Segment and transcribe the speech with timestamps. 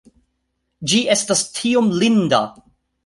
[0.93, 2.41] Ĝi estas tiom linda!